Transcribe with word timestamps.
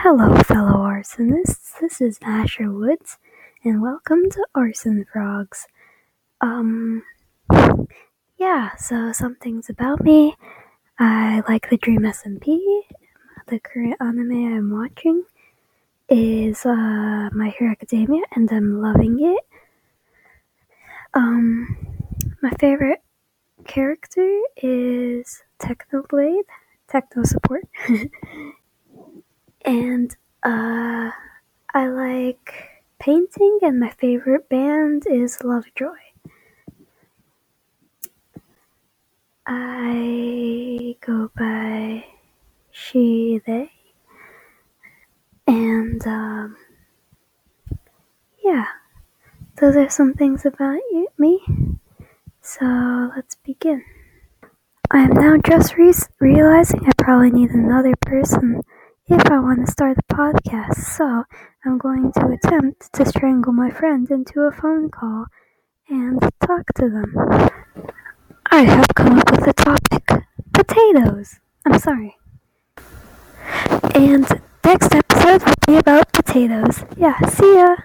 Hello, 0.00 0.34
fellow 0.42 0.78
arsonists. 0.78 1.78
This 1.80 2.00
is 2.00 2.18
Asher 2.22 2.72
Woods, 2.72 3.18
and 3.62 3.80
welcome 3.80 4.28
to 4.30 4.46
Arson 4.54 5.06
Frogs. 5.12 5.68
Um, 6.40 7.04
yeah, 8.36 8.74
so 8.76 9.12
some 9.12 9.36
things 9.36 9.68
about 9.70 10.02
me. 10.02 10.34
I 10.98 11.42
like 11.48 11.70
the 11.70 11.76
Dream 11.76 12.00
SMP. 12.00 12.58
The 13.46 13.60
current 13.60 13.96
anime 14.00 14.56
I'm 14.56 14.70
watching 14.72 15.24
is 16.08 16.66
uh, 16.66 17.28
My 17.32 17.54
Hero 17.56 17.70
Academia, 17.70 18.22
and 18.34 18.50
I'm 18.50 18.80
loving 18.82 19.18
it. 19.20 19.44
Um, 21.14 21.76
my 22.42 22.50
favorite 22.58 23.02
character 23.66 24.40
is 24.56 25.42
Technoblade, 25.60 26.44
Techno 26.88 27.22
Support. 27.22 27.68
uh, 30.92 31.10
I 31.74 31.88
like 31.88 32.82
painting, 32.98 33.58
and 33.62 33.80
my 33.80 33.90
favorite 33.90 34.48
band 34.48 35.06
is 35.06 35.42
Lovejoy. 35.42 35.96
I 39.46 40.96
go 41.00 41.30
by 41.36 42.04
she, 42.72 43.40
they, 43.46 43.70
and 45.46 46.06
um, 46.06 46.56
yeah, 48.44 48.66
those 49.60 49.76
are 49.76 49.90
some 49.90 50.14
things 50.14 50.46
about 50.46 50.76
you, 50.92 51.08
me. 51.18 51.40
So 52.42 53.10
let's 53.16 53.36
begin. 53.36 53.84
I 54.92 54.98
am 55.00 55.14
now 55.14 55.36
just 55.38 55.76
re- 55.76 55.92
realizing 56.20 56.86
I 56.86 56.92
probably 56.96 57.32
need 57.32 57.50
another 57.50 57.94
person 57.96 58.62
if 59.06 59.26
I 59.30 59.38
want 59.38 59.66
to 59.66 59.72
start 59.72 59.98
a 59.98 60.14
podcast, 60.14 60.76
so 60.76 61.24
I'm 61.64 61.78
going 61.78 62.12
to 62.12 62.26
attempt 62.28 62.92
to 62.94 63.04
strangle 63.06 63.52
my 63.52 63.70
friend 63.70 64.10
into 64.10 64.40
a 64.42 64.52
phone 64.52 64.90
call 64.90 65.26
and 65.88 66.20
talk 66.40 66.64
to 66.76 66.88
them. 66.88 67.14
I 68.50 68.62
have 68.62 68.86
come 68.94 69.18
up 69.18 69.30
with 69.30 69.46
a 69.46 69.52
topic 69.52 70.24
potatoes. 70.52 71.40
I'm 71.66 71.78
sorry. 71.78 72.16
And 73.94 74.26
next 74.64 74.94
episode 74.94 75.42
will 75.44 75.54
be 75.66 75.76
about 75.76 76.12
potatoes. 76.12 76.84
Yeah, 76.96 77.18
see 77.26 77.56
ya! 77.56 77.76